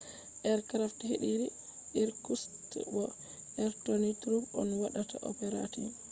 [0.51, 1.45] aircraft hediri
[2.01, 3.03] irkutsk bo
[3.63, 5.87] interior troops on waɗata operating